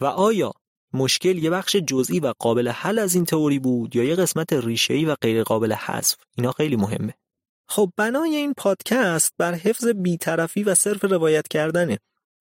[0.00, 0.52] و آیا
[0.92, 5.04] مشکل یه بخش جزئی و قابل حل از این تئوری بود یا یه قسمت ریشه‌ای
[5.04, 7.14] و غیر قابل حذف؟ اینا خیلی مهمه.
[7.68, 11.98] خب بنای این پادکست بر حفظ بیطرفی و صرف روایت کردنه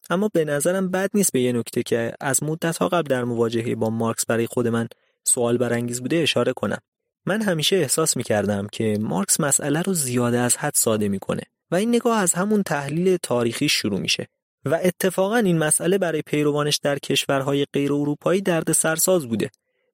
[0.09, 3.75] اما به نظرم بد نیست به یه نکته که از مدت ها قبل در مواجهه
[3.75, 4.87] با مارکس برای خود من
[5.23, 6.77] سوال برانگیز بوده اشاره کنم
[7.25, 11.75] من همیشه احساس می کردم که مارکس مسئله رو زیاده از حد ساده می‌کنه و
[11.75, 14.27] این نگاه از همون تحلیل تاریخی شروع میشه.
[14.65, 19.49] و اتفاقا این مسئله برای پیروانش در کشورهای غیر اروپایی درد سرساز بوده.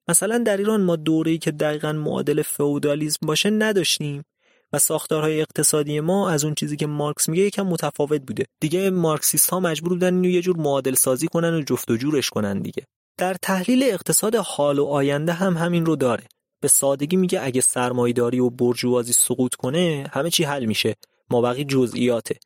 [0.08, 4.24] مثلا در ایران ما دوره‌ای که دقیقا معادل فئودالیسم باشه نداشتیم
[4.72, 8.46] و ساختارهای اقتصادی ما از اون چیزی که مارکس میگه یکم متفاوت بوده.
[8.60, 12.30] دیگه مارکسیست ها مجبور بودن اینو یه جور معادل سازی کنن و جفت و جورش
[12.30, 12.84] کنن دیگه.
[13.16, 16.24] در تحلیل اقتصاد حال و آینده هم همین رو داره.
[16.60, 20.94] به سادگی میگه اگه سرمایداری و برجوازی سقوط کنه همه چی حل میشه.
[21.30, 22.36] ما بقی جزئیاته.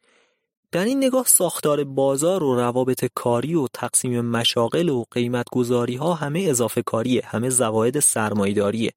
[0.72, 6.14] در این نگاه ساختار بازار و روابط کاری و تقسیم مشاغل و قیمت گذاری ها
[6.14, 8.92] همه اضافه کاریه همه زواید سرمایداریه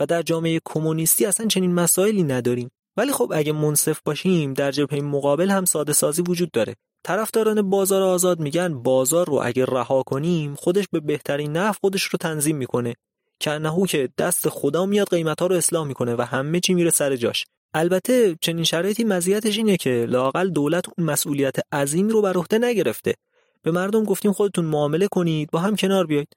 [0.00, 2.70] و در جامعه کمونیستی اصلا چنین مسائلی نداریم.
[2.96, 6.76] ولی خب اگه منصف باشیم در جبهه مقابل هم ساده سازی وجود داره.
[7.04, 12.16] طرفداران بازار آزاد میگن بازار رو اگه رها کنیم خودش به بهترین نحو خودش رو
[12.20, 12.94] تنظیم می‌کنه.
[13.40, 16.90] که نهو که دست خدا میاد قیمت ها رو اصلاح می‌کنه و همه چی میره
[16.90, 17.46] سر جاش.
[17.74, 23.14] البته چنین شرایطی مزیتش اینه که لاقل دولت اون مسئولیت عظیم رو بر عهده نگرفته.
[23.62, 26.28] به مردم گفتیم خودتون معامله کنید با هم کنار بیاید.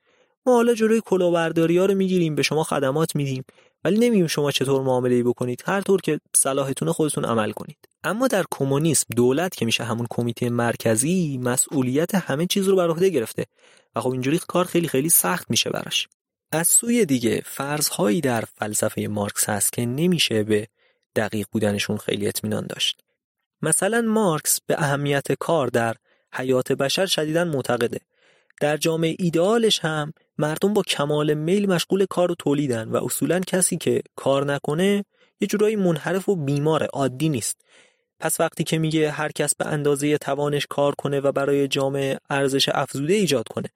[0.45, 3.43] ما حالا جلوی کلاهبرداری ها رو می‌گیریم به شما خدمات میدیم.
[3.83, 5.63] ولی نمیگیم شما چطور معامله بکنید.
[5.65, 7.77] هر طور که صلاحتون خودتون عمل کنید.
[8.03, 13.09] اما در کمونیسم دولت که میشه همون کمیته مرکزی مسئولیت همه چیز رو بر عهده
[13.09, 13.45] گرفته.
[13.95, 16.07] و خب اینجوری کار خیلی خیلی سخت میشه براش.
[16.51, 20.67] از سوی دیگه فرضهایی در فلسفه مارکس هست که نمیشه به
[21.15, 23.01] دقیق بودنشون خیلی اطمینان داشت.
[23.61, 25.95] مثلا مارکس به اهمیت کار در
[26.33, 27.99] حیات بشر شدیدا معتقده.
[28.61, 33.77] در جامعه ایدئالش هم مردم با کمال میل مشغول کار و تولیدن و اصولا کسی
[33.77, 35.05] که کار نکنه
[35.39, 37.61] یه جورایی منحرف و بیمار عادی نیست.
[38.19, 42.69] پس وقتی که میگه هر کس به اندازه توانش کار کنه و برای جامعه ارزش
[42.69, 43.69] افزوده ایجاد کنه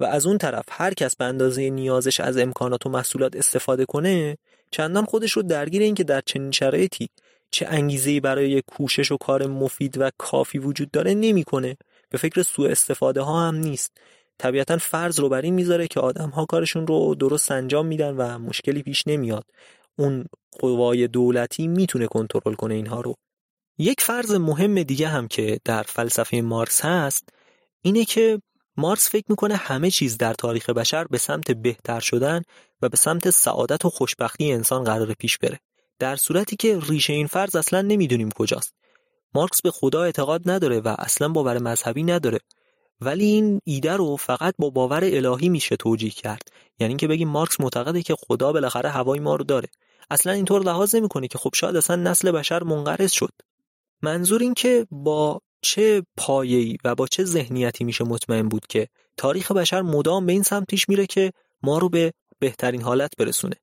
[0.00, 4.36] و از اون طرف هر کس به اندازه نیازش از امکانات و محصولات استفاده کنه
[4.76, 7.08] چندان خودش رو درگیر این که در چنین شرایطی
[7.50, 11.76] چه انگیزه برای کوشش و کار مفید و کافی وجود داره نمی‌کنه.
[12.10, 13.92] به فکر سوء استفاده ها هم نیست.
[14.38, 18.38] طبیعتا فرض رو بر این می‌ذاره که آدم ها کارشون رو درست انجام میدن و
[18.38, 19.44] مشکلی پیش نمیاد.
[19.98, 20.24] اون
[20.60, 23.14] قوای دولتی می‌تونه کنترل کنه اینها رو.
[23.78, 27.28] یک فرض مهم دیگه هم که در فلسفه مارکس هست
[27.82, 28.40] اینه که
[28.76, 32.42] مارکس فکر می‌کنه همه چیز در تاریخ بشر به سمت بهتر شدن
[32.82, 35.60] و به سمت سعادت و خوشبختی انسان قرار پیش بره.
[35.98, 38.74] در صورتی که ریشه این فرض اصلا نمی‌دونیم کجاست.
[39.34, 42.38] مارکس به خدا اعتقاد نداره و اصلا باور مذهبی نداره.
[43.00, 46.48] ولی این ایده رو فقط با باور الهی میشه توجیه کرد.
[46.78, 49.68] یعنی اینکه بگیم مارکس معتقده که خدا بالاخره هوای ما رو داره.
[50.10, 53.32] اصلا اینطور لحاظ نمی‌کنه که خب شاید اصلا نسل بشر منقرض شد.
[54.02, 59.52] منظور این که با چه پایه‌ای و با چه ذهنیتی میشه مطمئن بود که تاریخ
[59.52, 63.56] بشر مدام به این سمت پیش میره که ما رو به بهترین حالت برسونه.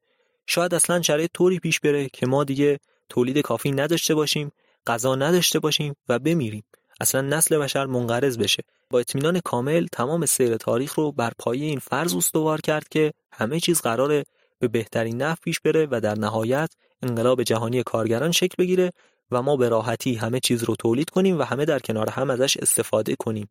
[0.48, 2.80] شاید اصلا شرایط طوری پیش بره که ما دیگه
[3.10, 4.52] تولید کافی نداشته باشیم
[4.88, 6.64] غذا نداشته باشیم و بمیریم.
[7.02, 8.64] اصلا نسل بشر منقرض بشه.
[8.90, 13.60] با اطمینان کامل تمام سیر تاریخ رو بر پایه این فرض استوار کرد که همه
[13.60, 14.24] چیز قراره
[14.60, 16.70] به بهترین نحو پیش بره و در نهایت
[17.02, 18.92] انقلاب جهانی کارگران شکل بگیره
[19.34, 22.58] و ما به راحتی همه چیز رو تولید کنیم و همه در کنار هم ازش
[22.58, 23.50] استفاده کنیم.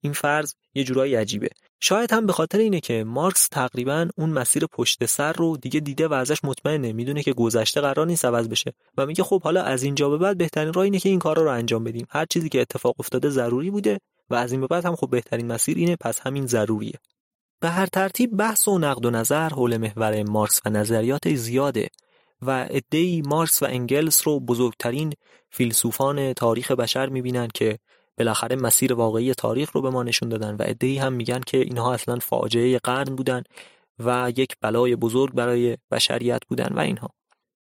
[0.00, 1.48] این فرض یه جورایی عجیبه.
[1.80, 6.08] شاید هم به خاطر اینه که مارکس تقریبا اون مسیر پشت سر رو دیگه دیده
[6.08, 9.82] و ازش مطمئنه می‌دونه که گذشته قرار نیست عوض بشه و میگه خب حالا از
[9.82, 12.06] اینجا به بعد بهترین راه اینه که این کارا رو انجام بدیم.
[12.10, 15.46] هر چیزی که اتفاق افتاده ضروری بوده و از این به بعد هم خب بهترین
[15.46, 16.98] مسیر اینه پس همین ضروریه.
[17.60, 21.88] به هر ترتیب بحث و نقد و نظر حول محور مارکس و نظریات زیاده.
[22.42, 25.12] و ادهی مارکس و انگلس رو بزرگترین
[25.50, 27.78] فیلسوفان تاریخ بشر می‌بینن که
[28.18, 31.94] بالاخره مسیر واقعی تاریخ رو به ما نشون دادن و ادهی هم میگن که اینها
[31.94, 33.42] اصلا فاجعه قرن بودن
[33.98, 37.08] و یک بلای بزرگ برای بشریت بودن و اینها.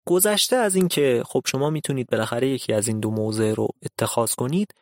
[0.07, 4.75] گذشته از اینکه خب شما می‌تونید بالاخره یکی از این دو موضع رو اتخاذ کنید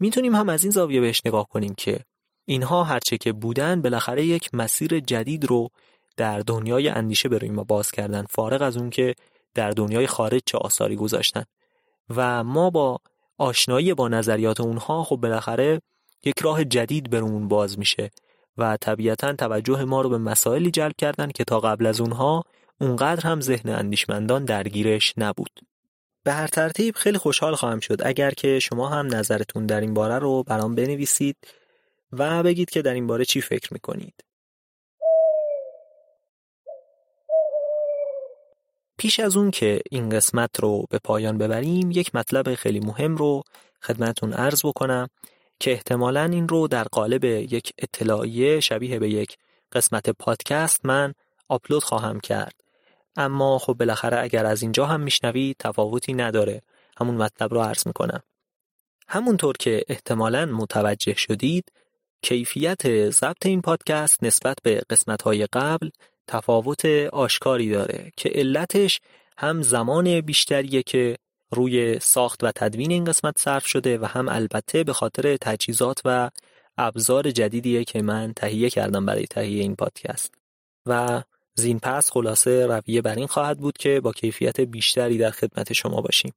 [0.00, 2.00] می‌تونیم هم از این زاویه بهش نگاه کنیم که
[2.44, 5.68] اینها هرچه که بودن بالاخره یک مسیر جدید رو
[6.16, 9.14] در دنیای اندیشه برای ما باز کردن فارغ از اون که
[9.54, 11.44] در دنیای خارج چه آثاری گذاشتن
[12.16, 12.98] و ما با
[13.38, 15.80] آشنایی با نظریات اونها خب بالاخره
[16.24, 18.10] یک راه جدید برامون باز میشه
[18.58, 22.44] و طبیعتا توجه ما رو به مسائلی جلب کردن که تا قبل از اونها
[22.80, 25.60] اونقدر هم ذهن اندیشمندان درگیرش نبود.
[26.24, 30.18] به هر ترتیب خیلی خوشحال خواهم شد اگر که شما هم نظرتون در این باره
[30.18, 31.36] رو برام بنویسید
[32.12, 34.24] و بگید که در این باره چی فکر می‌کنید.
[38.98, 43.42] پیش از اون که این قسمت رو به پایان ببریم یک مطلب خیلی مهم رو
[43.82, 45.08] خدمتون عرض بکنم
[45.60, 49.36] که احتمالا این رو در قالب یک اطلاعیه شبیه به یک
[49.72, 51.14] قسمت پادکست من
[51.48, 52.54] آپلود خواهم کرد.
[53.16, 56.62] اما خب بالاخره اگر از اینجا هم میشنوید تفاوتی نداره.
[57.00, 58.22] همون مطلب رو عرض می‌کنم.
[59.08, 61.72] همونطور که احتمالا متوجه شدید
[62.22, 65.90] کیفیت ضبط این پادکست نسبت به قسمت های قبل
[66.28, 69.00] تفاوت آشکاری داره که علتش
[69.38, 71.16] هم زمان بیشتریه که
[71.50, 76.30] روی ساخت و تدوین این قسمت صرف شده و هم البته به خاطر تجهیزات و
[76.78, 80.34] ابزار جدیدیه که من تهیه کردم برای تهیه این پادکست.
[80.86, 81.22] و
[81.54, 86.00] زین پس خلاصه رویه بر این خواهد بود که با کیفیت بیشتری در خدمت شما
[86.00, 86.32] باشیم.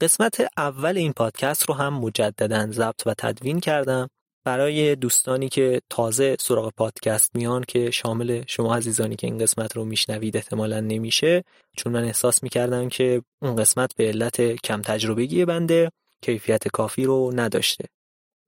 [0.00, 4.08] قسمت اول این پادکست رو هم مجددا ضبط و تدوین کردم.
[4.44, 9.84] برای دوستانی که تازه سراغ پادکست میان که شامل شما عزیزانی که این قسمت رو
[9.84, 11.44] میشنوید احتمالا نمیشه
[11.76, 15.90] چون من احساس می‌کردم که اون قسمت به علت کم تجربگی بنده
[16.22, 17.84] کیفیت کافی رو نداشته.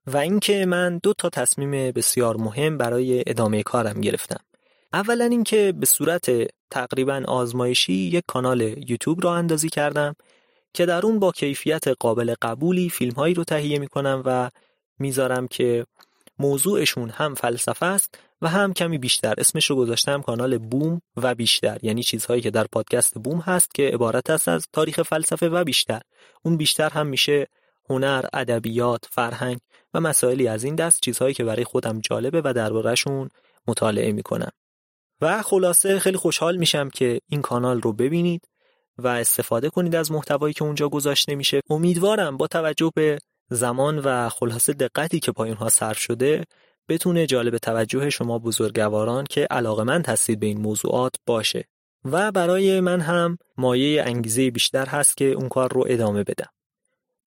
[0.07, 4.39] و اینکه من دو تا تصمیم بسیار مهم برای ادامه کارم گرفتم.
[4.93, 6.29] اولا اینکه به صورت
[6.71, 10.15] تقریبا آزمایشی یک کانال یوتیوب را اندازی کردم
[10.73, 14.49] که در اون با کیفیت قابل قبولی فیلم هایی رو تهیه می‌کنم و
[15.03, 15.85] می‌ذارم که
[16.39, 18.09] موضوعشون هم فلسفه است
[18.41, 19.33] و هم کمی بیشتر.
[19.37, 21.77] اسمش رو گذاشتم کانال بوم و بیشتر.
[21.81, 26.01] یعنی چیزهایی که در پادکست بوم هست که عبارت است از تاریخ فلسفه و بیشتر.
[26.43, 27.47] اون بیشتر هم میشه
[27.89, 29.59] هنر، ادبیات، فرهنگ
[29.93, 33.29] و مسائلی از این دست چیزهایی که برای خودم جالبه و دربارهشون
[33.67, 34.51] مطالعه می‌کنم.
[35.21, 38.41] و خلاصه خیلی خوشحال میشم که این کانال رو ببینید
[38.97, 41.61] و استفاده کنید از محتوایی که اونجا گذاشته میشه.
[41.69, 46.43] امیدوارم با توجه به زمان و خلاصه دقتی که پایین ها صرف شده
[46.89, 51.65] بتونه جالب توجه شما بزرگواران که علاقمند هستید به این موضوعات باشه.
[52.05, 56.49] و برای من هم مایه انگیزه بیشتر هست که اون کار رو ادامه بدم.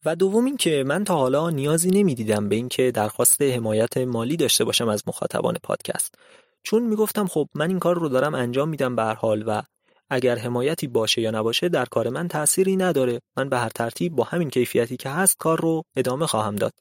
[0.05, 4.64] و دوم این که من تا حالا نیازی نمی‌دیدم به اینکه درخواست حمایت مالی داشته
[4.64, 6.14] باشم از مخاطبان پادکست.
[6.62, 9.62] چون می‌گفتم خب من این کار رو دارم انجام میدم به حال و
[10.11, 13.21] اگر حمایتی باشه یا نباشه در کار من تأثیری نداره.
[13.37, 16.73] من به هر ترتیب با همین کیفیتی که هست کار رو ادامه خواهم داد.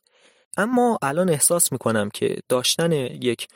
[0.58, 3.48] اما الان احساس می‌کنم که داشتن یک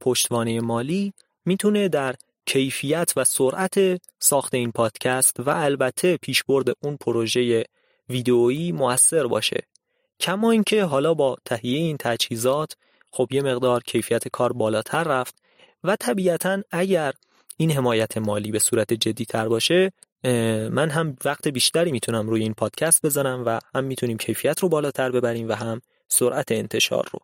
[0.00, 1.12] پشتوانه مالی
[1.44, 2.14] می‌تونه در
[2.46, 7.64] کیفیت و سرعت ساخت این پادکست و البته پیشبرد اون پروژه
[8.08, 9.62] ویدئویی موثر باشه.
[10.20, 12.72] کما اینکه حالا با تهیه این تجهیزات
[13.10, 15.34] خب یه مقدار کیفیت کار بالاتر رفت
[15.84, 17.12] و طبیعتا اگر
[17.60, 19.92] این حمایت مالی به صورت جدی تر باشه
[20.70, 25.10] من هم وقت بیشتری می‌تونم روی این پادکست بزنم و هم می‌تونیم کیفیت رو بالاتر
[25.10, 27.18] ببریم و هم سرعت انتشار رو.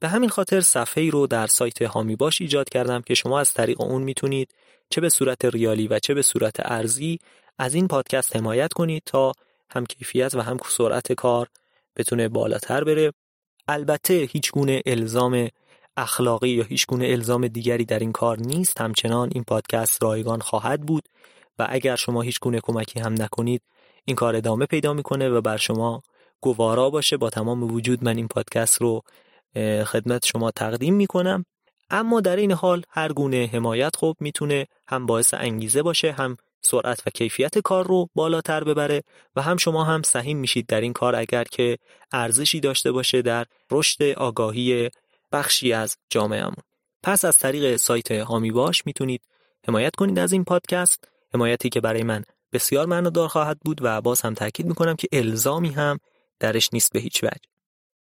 [0.00, 3.52] به همین خاطر صفحه ای رو در سایت هامی باش ایجاد کردم که شما از
[3.52, 4.54] طریق اون می‌تونید
[4.90, 7.18] چه به صورت ریالی و چه به صورت ارزی
[7.58, 9.32] از این پادکست حمایت کنید تا
[9.70, 11.48] هم کیفیت و هم سرعت کار
[11.96, 13.12] بتونه بالاتر بره.
[13.68, 15.48] البته هیچ گونه الزام
[15.96, 20.80] اخلاقی یا هیچ گونه الزام دیگری در این کار نیست همچنان این پادکست رایگان خواهد
[20.80, 21.08] بود
[21.58, 23.62] و اگر شما هیچ گونه کمکی هم نکنید
[24.04, 26.02] این کار ادامه پیدا می‌کنه و بر شما
[26.40, 27.16] گوارا باشه.
[27.16, 29.02] با تمام وجود من این پادکست رو
[29.84, 31.44] خدمت شما تقدیم می‌کنم.
[31.90, 37.02] اما در این حال هر گونه حمایت خب می‌تونه هم باعث انگیزه باشه هم سرعت
[37.06, 39.02] و کیفیت کار رو بالاتر ببره
[39.36, 41.16] و هم شما هم سهیم میشید در این کار.
[41.16, 41.78] اگر که
[42.12, 44.90] ارزشی داشته باشه در رشد آگاهی
[45.32, 46.62] بخشی از جامعهمون.
[47.02, 49.22] پس از طریق سایت هامی باش می‌تونید
[49.68, 51.04] حمایت کنید از این پادکست.
[51.34, 55.70] حمایتی که برای من بسیار معنادار خواهد بود و باز هم تاکید می‌کنم که الزامی
[55.70, 55.98] هم
[56.40, 57.48] درش نیست به هیچ وجه.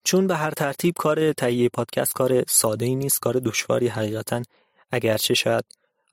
[0.05, 4.43] چون به هر ترتیب کار تهیه پادکست کار ساده ای نیست کار دشواری حقیقتا
[4.91, 5.65] اگرچه شاید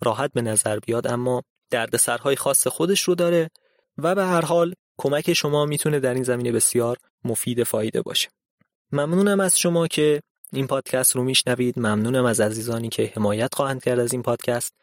[0.01, 3.49] راحت به نظر بیاد اما دردسرهای خاص خودش رو داره
[3.97, 8.29] و به هر حال کمک شما می‌تونه در این زمینه بسیار مفید فایده باشه.
[8.91, 10.21] ممنونم از شما که
[10.53, 11.79] این پادکست رو میشنوید.
[11.79, 14.73] ممنونم از عزیزانی که حمایت خواهند کرد از این پادکست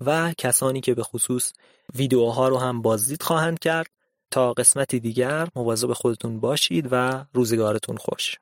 [0.00, 1.52] و کسانی که به خصوص
[1.94, 3.90] ویدیوها رو هم بازدید خواهند کرد.
[4.30, 8.36] تا قسمتی دیگر مواظب خودتون باشید و روزگارتون خوش.